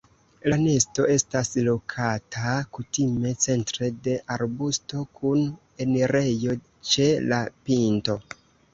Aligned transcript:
La 0.51 0.57
nesto 0.61 1.03
estas 1.15 1.51
lokata 1.67 2.55
kutime 2.79 3.35
centre 3.45 3.91
de 4.09 4.17
arbusto 4.39 5.05
kun 5.21 5.47
enirejo 5.89 6.61
ĉe 6.95 7.11
la 7.31 7.47
pinto. 7.71 8.23